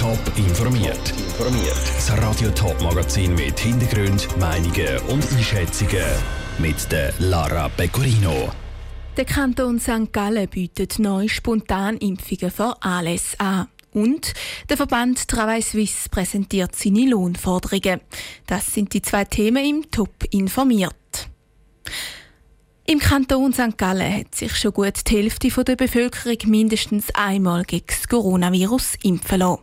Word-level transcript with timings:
Top 0.00 0.18
informiert. 0.36 1.12
Das 1.36 2.10
Radio 2.16 2.48
Top 2.52 2.80
Magazin 2.80 3.34
mit 3.34 3.60
Hintergrund, 3.60 4.34
Meinungen 4.38 4.98
und 5.08 5.30
Einschätzungen 5.30 6.06
mit 6.58 6.90
der 6.90 7.12
Lara 7.18 7.68
Pecorino. 7.68 8.50
Der 9.18 9.26
Kanton 9.26 9.78
St. 9.78 10.10
Gallen 10.10 10.48
bietet 10.48 10.98
neue 10.98 11.28
Spontanimpfungen 11.28 12.50
für 12.50 12.82
alles 12.82 13.38
an. 13.38 13.68
Und 13.92 14.32
der 14.70 14.78
Verband 14.78 15.28
Travail 15.28 15.60
Suisse 15.60 16.08
präsentiert 16.08 16.74
seine 16.74 17.06
Lohnforderungen. 17.06 18.00
Das 18.46 18.72
sind 18.72 18.94
die 18.94 19.02
zwei 19.02 19.26
Themen 19.26 19.62
im 19.62 19.90
Top 19.90 20.24
informiert. 20.30 20.94
Im 22.90 22.98
Kanton 22.98 23.52
St. 23.52 23.78
Gallen 23.78 24.12
hat 24.12 24.34
sich 24.34 24.56
schon 24.56 24.72
gut 24.72 25.08
die 25.08 25.16
Hälfte 25.16 25.48
der 25.62 25.76
Bevölkerung 25.76 26.38
mindestens 26.46 27.14
einmal 27.14 27.62
gegen 27.62 27.86
das 27.86 28.08
Coronavirus 28.08 28.96
impfen 29.04 29.38
lassen. 29.38 29.62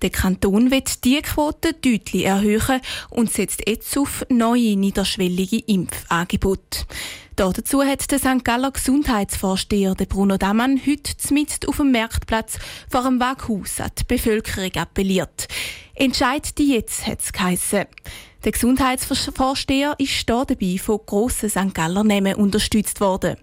Der 0.00 0.10
Kanton 0.10 0.70
wird 0.70 1.02
diese 1.02 1.22
Quote 1.22 1.72
deutlich 1.72 2.24
erhöhen 2.24 2.80
und 3.10 3.32
setzt 3.32 3.68
jetzt 3.68 3.98
auf 3.98 4.24
neue 4.28 4.76
niederschwellige 4.76 5.58
Impfangebote. 5.58 6.86
Dazu 7.34 7.82
hat 7.84 8.10
der 8.12 8.20
St. 8.20 8.44
Galler 8.44 8.70
Gesundheitsvorsteher 8.70 9.94
Bruno 9.94 10.38
Damann 10.38 10.80
heute 10.84 11.12
mit 11.34 11.68
auf 11.68 11.76
dem 11.76 11.90
Marktplatz 11.90 12.58
vor 12.88 13.02
dem 13.02 13.18
Waghaus 13.18 13.80
an 13.80 13.90
die 13.98 14.04
Bevölkerung 14.04 14.74
appelliert. 14.74 15.48
Entscheid 16.00 16.56
die 16.58 16.74
jetzt, 16.74 17.08
hat 17.08 17.20
es 17.22 17.32
geheissen. 17.32 17.86
Der 18.44 18.52
Gesundheitsvorsteher 18.52 19.96
ist 19.98 20.10
hier 20.10 20.44
dabei 20.44 20.78
von 20.78 21.00
grossen 21.04 21.50
St. 21.50 21.74
Galler 21.74 22.04
Namen 22.04 22.36
unterstützt 22.36 23.00
worden. 23.00 23.36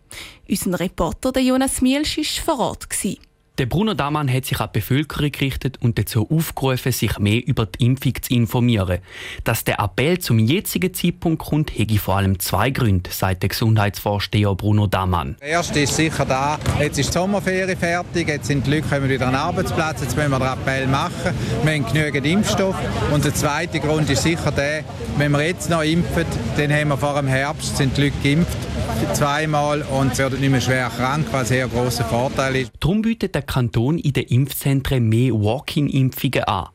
Unser 0.50 0.80
Reporter 0.80 1.38
Jonas 1.38 1.82
Mielsch 1.82 2.18
war 2.18 2.56
vor 2.56 2.66
Ort. 2.66 2.90
Gewesen. 2.90 3.20
Der 3.58 3.68
Bruno 3.68 3.94
Damann 3.94 4.30
hat 4.30 4.44
sich 4.44 4.60
an 4.60 4.68
die 4.74 4.80
Bevölkerung 4.80 5.32
gerichtet 5.32 5.78
und 5.80 5.98
dazu 5.98 6.30
aufgerufen, 6.30 6.92
sich 6.92 7.18
mehr 7.20 7.48
über 7.48 7.66
die 7.66 7.86
Impfung 7.86 8.14
zu 8.22 8.34
informieren. 8.34 9.00
Dass 9.46 9.64
der 9.64 9.80
Appell 9.80 10.20
zum 10.20 10.40
jetzigen 10.40 10.94
Zeitpunkt 10.94 11.42
kommt, 11.42 11.72
hätte 11.78 11.98
vor 11.98 12.18
allem 12.18 12.38
zwei 12.40 12.70
Gründe, 12.70 13.10
sagt 13.12 13.44
der 13.44 13.50
Gesundheitsvorsteher 13.50 14.54
Bruno 14.56 14.88
Damann. 14.88 15.38
Der 15.40 15.48
erste 15.48 15.80
ist 15.80 15.96
sicher 15.96 16.26
da, 16.26 16.60
jetzt 16.82 17.00
ist 17.00 17.08
die 17.08 17.14
Sommerferie 17.14 17.78
fertig, 17.78 18.28
jetzt 18.28 18.48
sind 18.48 18.68
die 18.68 18.72
Leute 18.72 18.90
kommen 18.90 19.08
wieder 19.08 19.28
an 19.28 19.32
den 19.32 19.40
Arbeitsplatz, 19.40 20.02
jetzt 20.02 20.18
müssen 20.18 20.32
wir 20.32 20.40
den 20.40 20.48
Appell 20.50 20.88
machen, 20.88 21.32
wir 21.64 21.74
haben 21.74 21.86
genügend 21.86 22.26
Impfstoff. 22.26 22.76
Und 23.14 23.24
der 23.24 23.34
zweite 23.34 23.80
Grund 23.80 24.10
ist 24.10 24.24
sicher 24.24 24.52
der, 24.52 24.84
wenn 25.18 25.32
wir 25.32 25.48
jetzt 25.48 25.70
noch 25.70 25.82
impfen, 25.82 26.26
dann 26.58 26.74
haben 26.74 26.90
wir 26.90 26.98
vor 26.98 27.16
dem 27.16 27.28
Herbst 27.28 27.78
sind 27.78 27.96
die 27.96 28.02
Leute 28.02 28.16
geimpft 28.22 28.58
zweimal 29.14 29.82
und 29.82 30.18
werden 30.18 30.40
nicht 30.40 30.50
mehr 30.50 30.62
schwer 30.62 30.92
krank, 30.96 31.28
was 31.32 31.42
ein 31.42 31.48
sehr 31.48 31.68
grosser 31.68 32.06
Vorteil 32.06 32.56
ist. 32.56 32.72
Darum 32.80 33.02
bietet 33.02 33.36
der 33.36 33.42
Kanton 33.46 33.98
in 33.98 34.14
den 34.14 34.26
Impfzentren 34.26 35.08
mehr 35.08 35.34
Walk-in-Impfungen 35.34 36.44
an. 36.44 36.70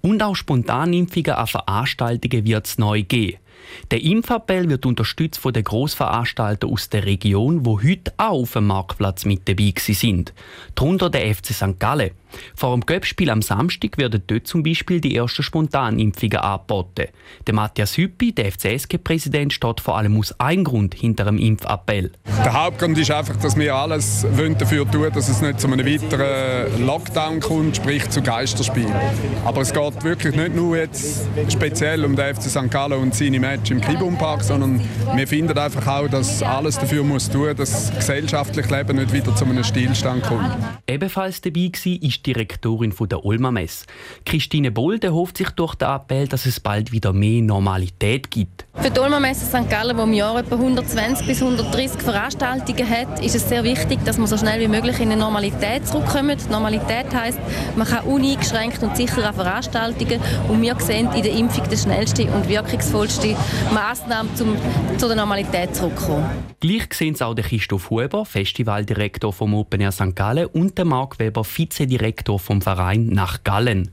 Und 0.00 0.22
auch 0.22 0.34
Spontanimpfungen 0.34 1.32
an 1.32 1.46
Veranstaltungen 1.46 2.44
wird 2.44 2.66
es 2.66 2.78
neu 2.78 3.02
geben. 3.02 3.38
Der 3.90 4.02
Impfappell 4.02 4.68
wird 4.68 4.86
unterstützt 4.86 5.40
von 5.40 5.52
den 5.52 5.64
Grossveranstaltern 5.64 6.70
aus 6.70 6.88
der 6.88 7.04
Region, 7.04 7.64
wo 7.64 7.80
heute 7.80 8.12
auch 8.16 8.42
auf 8.42 8.52
dem 8.52 8.66
Marktplatz 8.66 9.24
mit 9.24 9.48
dabei 9.48 9.72
sind. 9.76 10.32
Darunter 10.74 11.10
der 11.10 11.34
FC 11.34 11.52
St. 11.52 11.78
Gallen. 11.78 12.10
Vor 12.54 12.76
dem 12.76 12.86
Göppspiel 12.86 13.30
am 13.30 13.42
Samstag 13.42 13.98
werden 13.98 14.22
dort 14.26 14.46
zum 14.46 14.62
Beispiel 14.62 15.00
die 15.00 15.16
ersten 15.16 15.42
Spontanimpfungen 15.42 16.38
angeboten. 16.38 17.06
Der 17.46 17.54
Matthias 17.54 17.96
Hüppi, 17.96 18.32
der 18.32 18.52
FCSG-Präsident, 18.52 19.52
steht 19.52 19.80
vor 19.80 19.96
allem 19.96 20.18
aus 20.18 20.38
einem 20.40 20.64
Grund 20.64 20.94
hinter 20.94 21.24
dem 21.24 21.38
Impfappell. 21.38 22.12
Der 22.44 22.52
Hauptgrund 22.52 22.98
ist 22.98 23.10
einfach, 23.10 23.36
dass 23.36 23.56
wir 23.56 23.74
alles 23.74 24.26
dafür 24.58 24.90
tun 24.90 25.10
dass 25.14 25.28
es 25.28 25.42
nicht 25.42 25.60
zu 25.60 25.66
einem 25.66 25.84
weiteren 25.84 26.86
Lockdown 26.86 27.40
kommt, 27.40 27.76
sprich 27.76 28.08
zu 28.10 28.22
Geisterspielen. 28.22 28.94
Aber 29.44 29.60
es 29.60 29.72
geht 29.72 30.04
wirklich 30.04 30.34
nicht 30.34 30.54
nur 30.54 30.76
jetzt 30.76 31.26
speziell 31.48 32.04
um 32.04 32.16
den 32.16 32.34
FC 32.34 32.44
St. 32.44 32.70
Gallen 32.70 33.00
und 33.00 33.14
seine 33.14 33.40
Match 33.40 33.70
im 33.70 33.80
Kibum 33.80 34.16
Park, 34.16 34.42
sondern 34.42 34.80
wir 35.14 35.26
finden 35.26 35.56
einfach 35.56 35.86
auch, 35.86 36.08
dass 36.08 36.42
alles 36.42 36.78
dafür 36.78 37.02
muss 37.04 37.28
tun, 37.28 37.54
dass 37.56 37.72
das 37.72 37.96
gesellschaftliche 37.96 38.74
Leben 38.74 38.96
nicht 38.96 39.12
wieder 39.12 39.34
zu 39.34 39.44
einem 39.44 39.64
Stillstand 39.64 40.22
kommt. 40.22 40.56
Ebenfalls 40.86 41.40
dabei 41.40 41.70
war 41.72 42.02
ist 42.02 42.21
die 42.26 42.32
Rektorin 42.32 42.94
der 43.10 43.24
Ulmer 43.24 43.50
Messe. 43.50 43.86
Christine 44.24 44.70
Bolde 44.70 45.12
hofft 45.12 45.38
sich 45.38 45.50
durch 45.50 45.74
den 45.74 45.88
Appell, 45.88 46.28
dass 46.28 46.46
es 46.46 46.60
bald 46.60 46.92
wieder 46.92 47.12
mehr 47.12 47.42
Normalität 47.42 48.30
gibt. 48.30 48.66
Für 48.74 48.90
die 48.90 49.00
Ulmer 49.00 49.20
Messe 49.20 49.44
St. 49.44 49.68
Gallen, 49.68 49.96
die 49.96 50.02
im 50.02 50.12
Jahr 50.12 50.38
etwa 50.38 50.54
120 50.54 51.26
bis 51.26 51.42
130 51.42 52.00
Veranstaltungen 52.00 52.88
hat, 52.88 53.22
ist 53.24 53.34
es 53.34 53.48
sehr 53.48 53.64
wichtig, 53.64 53.98
dass 54.04 54.18
man 54.18 54.26
so 54.26 54.36
schnell 54.36 54.60
wie 54.60 54.68
möglich 54.68 54.98
in 55.00 55.10
eine 55.10 55.20
Normalität 55.20 55.86
zurückkommt. 55.86 56.50
Normalität 56.50 57.12
heisst, 57.14 57.38
man 57.76 57.86
kann 57.86 58.04
uneingeschränkt 58.04 58.82
und 58.82 58.96
sicher 58.96 59.26
an 59.28 59.34
Veranstaltungen 59.34 60.20
und 60.48 60.62
wir 60.62 60.78
sehen 60.80 61.08
in 61.14 61.22
der 61.22 61.32
Impfung 61.32 61.68
die 61.70 61.76
schnellste 61.76 62.24
und 62.24 62.48
wirkungsvollste 62.48 63.36
Massnahme, 63.72 64.28
um 64.40 64.56
zu 64.98 65.06
der 65.06 65.16
Normalität 65.16 65.74
zurückzukommen. 65.74 66.24
Gleich 66.60 66.92
sehen 66.94 67.14
es 67.14 67.22
auch 67.22 67.34
der 67.34 67.44
Christoph 67.44 67.90
Huber, 67.90 68.24
Festivaldirektor 68.24 69.32
vom 69.32 69.54
Open 69.54 69.80
Air 69.80 69.92
St. 69.92 70.14
Gallen 70.14 70.46
und 70.46 70.78
der 70.78 70.84
Marc 70.84 71.18
Weber, 71.18 71.44
Vizedirektor 71.44 72.11
Direktor 72.12 72.38
vom 72.38 72.60
Verein 72.60 73.06
nach 73.06 73.42
Gallen. 73.42 73.90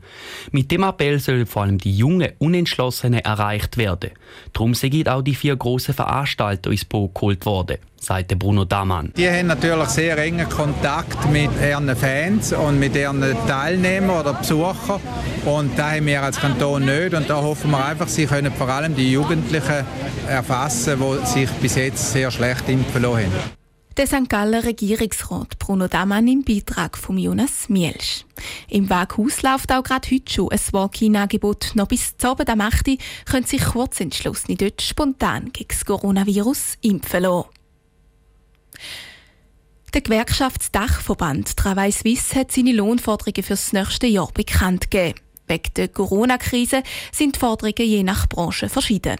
Mit 0.51 0.71
dem 0.71 0.83
Appell 0.83 1.19
sollen 1.19 1.45
vor 1.45 1.63
allem 1.63 1.77
die 1.77 1.95
jungen 1.95 2.31
Unentschlossenen 2.37 3.21
erreicht 3.21 3.77
werden. 3.77 4.11
Darum 4.53 4.73
sind 4.73 5.07
auch 5.07 5.21
die 5.21 5.35
vier 5.35 5.55
grossen 5.55 5.93
Veranstalter 5.93 6.69
ins 6.69 6.85
Boot 6.85 7.15
geholt 7.15 7.45
worden 7.45 7.77
sagte 8.01 8.37
Bruno 8.37 8.63
Damann. 8.63 9.11
Die 9.17 9.29
haben 9.29 9.47
natürlich 9.47 9.89
sehr 9.89 10.17
engen 10.17 10.47
Kontakt 10.47 11.29
mit 11.29 11.49
ihren 11.61 11.93
Fans 11.97 12.53
und 12.53 12.79
mit 12.79 12.95
ihren 12.95 13.21
Teilnehmern 13.45 14.21
oder 14.21 14.35
Besuchern. 14.35 15.01
Und 15.43 15.77
da 15.77 15.91
haben 15.91 16.05
wir 16.05 16.23
als 16.23 16.39
Kanton 16.39 16.85
nicht. 16.85 17.13
Und 17.13 17.29
da 17.29 17.41
hoffen 17.41 17.71
wir 17.71 17.85
einfach, 17.85 18.07
sie 18.07 18.25
können 18.25 18.53
vor 18.53 18.69
allem 18.69 18.95
die 18.95 19.11
Jugendlichen 19.11 19.85
erfassen, 20.29 20.97
die 20.97 21.25
sich 21.25 21.49
bis 21.61 21.75
jetzt 21.75 22.13
sehr 22.13 22.31
schlecht 22.31 22.69
impfen 22.69 23.01
lassen. 23.01 23.58
Der 23.97 24.07
St. 24.07 24.29
Galler 24.29 24.63
Regierungsrat 24.63 25.59
Bruno 25.59 25.87
Damann 25.87 26.27
im 26.27 26.43
Beitrag 26.43 26.97
von 26.97 27.17
Jonas 27.17 27.67
Mielsch. 27.67 28.23
Im 28.69 28.89
Waghaus 28.89 29.41
läuft 29.41 29.71
auch 29.73 29.83
gerade 29.83 30.09
heute 30.09 30.31
schon 30.31 30.51
ein 30.51 30.59
Walk-in-Angebot. 30.71 31.71
Noch 31.75 31.87
bis 31.87 32.15
zum 32.15 32.31
Abend 32.31 32.49
am 32.49 32.61
8. 32.61 32.91
können 33.25 33.45
sich 33.45 33.61
Kurzentschlossene 33.61 34.55
dort 34.55 34.81
spontan 34.81 35.51
gegen 35.51 35.67
das 35.67 35.83
Coronavirus 35.83 36.77
impfen 36.81 37.23
lassen. 37.23 37.49
Der 39.93 40.01
Gewerkschaftsdachverband 40.01 41.57
Travail 41.57 41.91
Suisse 41.91 42.35
hat 42.35 42.51
seine 42.51 42.71
Lohnforderungen 42.71 43.43
für 43.43 43.53
das 43.53 43.73
nächste 43.73 44.07
Jahr 44.07 44.31
bekannt 44.33 44.91
gegeben. 44.91 45.19
Wegen 45.49 45.73
der 45.75 45.87
Corona-Krise 45.87 46.83
sind 47.11 47.35
die 47.35 47.39
Forderungen 47.39 47.73
je 47.77 48.03
nach 48.03 48.29
Branche 48.29 48.69
verschieden. 48.69 49.17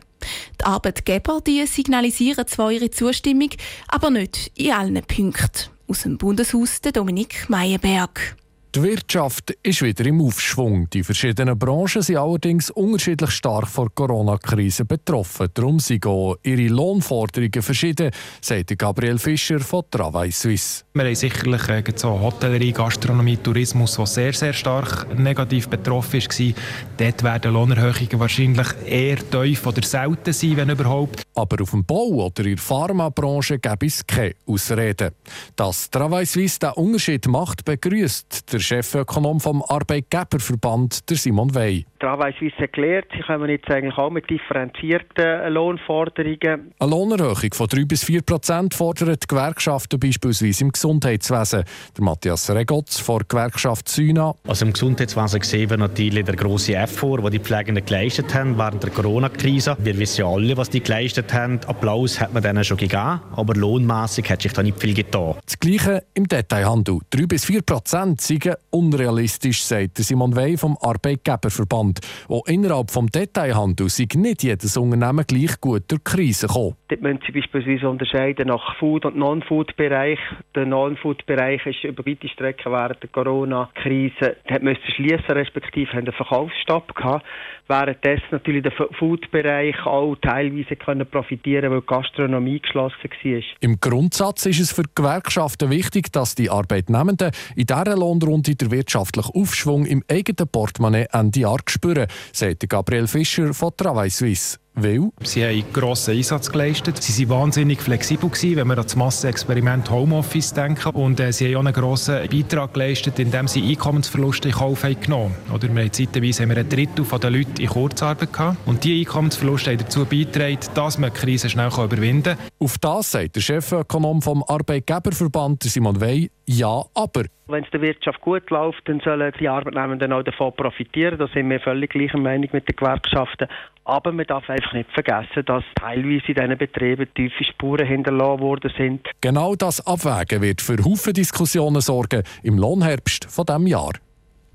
Die 0.60 0.64
Arbeitgeber 0.64 1.42
die 1.42 1.66
signalisieren 1.66 2.48
zwar 2.48 2.72
ihre 2.72 2.92
Zustimmung, 2.92 3.50
aber 3.88 4.12
nicht 4.12 4.52
in 4.56 4.72
allen 4.72 5.02
Punkten. 5.04 5.72
Aus 5.88 6.04
dem 6.04 6.20
Bundeshaus 6.20 6.82
der 6.82 6.92
Dominik 6.92 7.50
Meyerberg. 7.50 8.38
Die 8.76 8.84
Wirtschaft 8.84 9.50
ist 9.64 9.82
wieder 9.82 10.06
im 10.06 10.22
Aufschwung. 10.22 10.88
Die 10.92 11.04
verschiedenen 11.04 11.58
Branchen 11.58 12.04
sind 12.04 12.18
allerdings 12.18 12.70
unterschiedlich 12.70 13.32
stark 13.32 13.68
von 13.68 13.86
der 13.86 13.94
Corona-Krise 13.96 14.86
betroffen. 14.86 15.48
Darum 15.56 15.80
sind 15.80 16.06
ihre 16.06 16.68
Lohnforderungen 16.68 17.64
verschieden, 17.64 18.12
sagt 18.42 18.78
Gabriel 18.78 19.18
Fischer 19.18 19.60
von 19.60 19.86
Travail 19.90 20.32
Suisse. 20.32 20.84
Wir 20.94 21.06
haben 21.06 21.16
sicherlich 21.16 21.68
äh, 21.68 21.84
so 21.96 22.20
Hotellerie, 22.20 22.72
Gastronomie, 22.72 23.38
Tourismus, 23.38 23.96
die 23.96 24.06
sehr, 24.06 24.34
sehr 24.34 24.54
stark 24.54 25.18
negativ 25.18 25.68
betroffen 25.68 26.22
war. 26.22 26.54
Dort 26.98 27.24
werden 27.24 27.54
Lohnerhöhungen 27.54 28.20
wahrscheinlich 28.20 28.68
eher 28.86 29.18
tief 29.32 29.66
oder 29.66 29.82
selten 29.82 30.32
sein, 30.32 30.58
wenn 30.58 30.70
überhaupt. 30.70 31.24
Aber 31.40 31.64
auf 31.64 31.72
dem 31.72 31.86
Bau 31.86 32.26
oder 32.26 32.44
in 32.44 32.56
der 32.56 32.58
Pharmabranche 32.58 33.60
gibt 33.60 33.84
es 33.84 34.06
keine 34.06 34.34
Ausreden. 34.46 35.12
Dass 35.56 35.90
Travail 35.90 36.26
Suisse 36.26 36.60
diesen 36.60 36.74
Unterschied 36.74 37.28
macht, 37.28 37.64
begrüßt 37.64 38.52
der 38.52 38.60
Chefökonom 38.60 39.40
vom 39.40 39.64
Arbeitgeberverband, 39.64 41.10
der 41.10 41.16
Simon 41.16 41.56
Wey. 41.56 41.86
Travail 42.00 42.34
Suisse 42.40 42.58
erklärt, 42.58 43.06
sie 43.14 43.22
kommen 43.22 43.50
jetzt 43.50 43.70
eigentlich 43.70 43.98
auch 43.98 44.10
mit 44.10 44.30
differenzierten 44.30 45.54
Lohnforderungen. 45.54 46.74
Eine 46.80 46.90
Lohnerhöhung 46.90 47.54
von 47.54 47.68
3 47.68 47.86
bis 47.86 48.04
4 48.04 48.22
Prozent 48.22 48.74
fordern 48.74 49.16
die 49.22 49.28
Gewerkschaften 49.28 50.00
beispielsweise 50.00 50.64
im 50.64 50.72
Gesundheitswesen. 50.72 51.64
Der 51.98 52.04
Matthias 52.04 52.50
Regotz 52.50 53.00
von 53.00 53.20
der 53.20 53.28
Gewerkschaft 53.28 53.88
Syna. 53.90 54.34
Also 54.48 54.66
im 54.66 54.74
Gesundheitswesen 54.74 55.42
sehen 55.42 55.70
wir 55.70 55.78
natürlich 55.78 56.26
den 56.26 56.36
grossen 56.36 56.76
Effort, 56.76 57.22
den 57.22 57.32
die 57.32 57.40
Pflegenden 57.40 57.86
geleistet 57.86 58.34
haben 58.34 58.58
während 58.58 58.84
der 58.84 58.92
Corona-Krise. 58.92 59.78
Wir 59.80 59.98
wissen 59.98 60.22
ja 60.22 60.28
alle, 60.28 60.56
was 60.56 60.70
die 60.70 60.82
geleistet 60.82 61.29
gehört 61.30 61.34
haben, 61.34 61.60
Applaus 61.68 62.20
hat 62.20 62.34
man 62.34 62.44
denen 62.44 62.64
schon 62.64 62.78
gegeben, 62.78 63.22
aber 63.36 63.54
lohnmässig 63.54 64.30
hat 64.30 64.42
sich 64.42 64.54
da 64.54 64.64
nicht 64.64 64.80
viel 64.80 64.94
getan. 64.94 65.36
Das 65.46 65.60
Gleiche 65.60 66.04
im 66.14 66.28
Detailhandel. 66.28 67.00
3 67.10 67.26
bis 67.26 67.46
4 67.46 67.62
Prozent 67.62 68.22
seien 68.22 68.56
unrealistisch, 68.70 69.64
sagt 69.64 69.98
Simon 69.98 70.36
Wey 70.36 70.58
vom 70.58 70.78
Arbeitgeberverband. 70.82 72.00
Auch 72.28 72.46
innerhalb 72.48 72.88
des 72.88 73.06
Detailhandels 73.12 73.98
sei 73.98 74.08
nicht 74.16 74.44
jedes 74.44 74.78
Unternehmen 74.78 75.26
gleich 75.26 75.60
gut 75.60 75.84
durch 75.88 76.02
die 76.04 76.12
Krise 76.12 76.48
gekommen. 76.48 76.76
Dort 76.90 77.02
müssen 77.02 77.20
Sie 77.24 77.32
beispielsweise 77.32 77.88
unterscheiden 77.88 78.48
nach 78.48 78.76
Food- 78.78 79.06
und 79.06 79.16
Non-Food-Bereich. 79.16 80.18
Der 80.56 80.66
Non-Food-Bereich 80.66 81.64
ist 81.68 81.84
über 81.84 82.04
weite 82.04 82.28
Strecken 82.28 82.72
während 82.72 83.04
der 83.04 83.10
Corona-Krise 83.10 84.38
musste 84.62 84.92
schließen, 84.96 85.30
respektive 85.30 85.92
haben 85.92 86.00
einen 86.00 86.14
Verkaufsstopp 86.14 86.96
gehabt. 86.96 87.26
Währenddessen 87.68 88.26
natürlich 88.32 88.64
der 88.64 88.72
Food-Bereich 88.72 89.86
auch 89.86 90.16
teilweise 90.16 90.76
können 90.76 91.06
profitieren, 91.06 91.70
weil 91.70 91.82
die 91.82 91.86
Gastronomie 91.86 92.60
geschlossen 92.60 92.98
war. 93.04 93.42
Im 93.60 93.80
Grundsatz 93.80 94.48
ist 94.48 94.60
es 94.60 94.72
für 94.72 94.82
die 94.82 94.90
Gewerkschaften 94.96 95.70
wichtig, 95.70 96.12
dass 96.12 96.34
die 96.34 96.50
Arbeitnehmenden 96.50 97.30
in 97.56 97.68
dieser 97.68 97.96
Lohnrunde 97.96 98.56
der 98.56 98.72
wirtschaftliche 98.72 99.30
Aufschwung 99.36 99.86
im 99.86 100.04
eigenen 100.10 100.50
Portemonnaie 100.52 101.06
Ende 101.12 101.42
Jahr 101.42 101.60
spüren, 101.68 102.08
sagt 102.32 102.68
Gabriel 102.68 103.08
Fischer 103.08 103.54
von 103.54 103.78
Travail 103.78 104.10
Suisse. 104.10 104.58
Weil? 104.84 105.10
Sie 105.24 105.44
haben 105.44 105.64
grossen 105.74 106.16
Einsatz 106.16 106.52
geleistet. 106.52 106.98
Sie 106.98 107.28
waren 107.28 107.40
wahnsinnig 107.50 107.82
flexibel, 107.82 108.30
gewesen, 108.30 108.58
wenn 108.58 108.68
wir 108.68 108.78
an 108.78 108.84
das 108.84 108.96
Massenexperiment 108.96 109.90
Homeoffice 109.90 110.54
denken. 110.54 110.90
Und 110.92 111.20
äh, 111.20 111.32
sie 111.32 111.48
haben 111.48 111.56
auch 111.56 111.66
einen 111.66 111.74
grossen 111.74 112.28
Beitrag 112.30 112.74
geleistet, 112.74 113.18
indem 113.18 113.48
sie 113.48 113.68
Einkommensverluste 113.70 114.50
in 114.50 114.54
Kauf 114.54 114.84
haben 114.84 115.00
genommen 115.00 115.36
haben. 115.48 115.56
Oder 115.56 115.74
wir 115.74 115.82
haben 115.82 115.92
zeitweise 115.92 116.44
haben 116.44 116.50
wir 116.50 116.58
ein 116.58 116.70
Drittel 116.70 117.06
der 117.06 117.30
Leute 117.30 117.62
in 117.62 117.70
Kurzarbeit 117.70 118.32
gehabt. 118.32 118.58
Und 118.68 118.84
diese 118.84 119.00
Einkommensverluste 119.00 119.72
haben 119.72 119.80
dazu 119.80 120.06
beigetragen, 120.06 120.60
dass 120.76 120.98
man 120.98 121.12
die 121.14 121.20
Krise 121.20 121.50
schnell 121.50 121.70
überwinden 121.70 122.36
kann. 122.36 122.48
Auf 122.60 122.78
das 122.78 123.12
sagt 123.12 123.36
der 123.36 123.42
Chefökonom 123.42 124.22
vom 124.22 124.44
Arbeitgeberverband 124.48 125.64
Simon 125.64 126.00
Wey, 126.02 126.30
ja, 126.46 126.84
aber. 126.94 127.26
Wenn 127.48 127.64
es 127.64 127.70
der 127.72 127.82
Wirtschaft 127.82 128.22
gut 128.22 128.50
läuft, 128.50 128.82
dann 128.90 129.00
sollen 129.00 129.32
die 129.40 129.48
Arbeitnehmenden 129.48 130.12
auch 130.14 130.24
davon 130.24 130.52
profitieren. 130.56 131.18
Da 131.18 131.28
sind 131.28 131.50
wir 131.50 131.60
völlig 131.60 131.92
gleicher 131.92 132.18
Meinung 132.18 132.50
mit 132.52 132.68
den 132.68 132.76
Gewerkschaften. 132.76 133.48
Aber 133.86 134.12
man 134.12 134.26
darf 134.26 134.50
einfach 134.50 134.69
nicht 134.74 134.90
vergessen, 134.92 135.44
dass 135.46 135.64
teilweise 135.76 136.26
in 136.28 136.36
diesen 136.36 136.58
Betrieben 136.58 137.08
tiefe 137.14 137.44
Spuren 137.44 137.88
hinterlassen 137.88 138.42
worden 138.42 138.72
sind. 138.78 139.08
Genau 139.22 139.56
das 139.56 139.86
Abwägen 139.86 140.42
wird 140.42 140.62
für 140.62 140.78
Haufen 140.84 141.14
Diskussionen 141.14 141.82
sorgen 141.82 142.24
im 142.44 142.58
Lohnherbst 142.58 143.26
von 143.30 143.46
diesem 143.46 143.68
Jahr. 143.68 143.94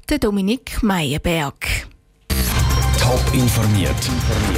Der 0.08 0.18
Dominik 0.18 0.82
Meyerberg. 0.82 1.86
Top 3.00 3.34
informiert, 3.34 3.90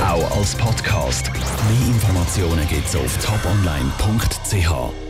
auch 0.00 0.37
als 0.37 0.55
Podcast. 0.56 1.31
Mehr 1.32 1.88
Informationen 1.88 2.67
gibt 2.69 2.87
es 2.87 2.97
auf 2.97 3.19
toponline.ch. 3.25 5.06